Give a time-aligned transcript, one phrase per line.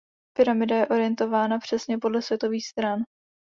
[0.37, 2.99] Pyramida je orientována přesně podle světových stran.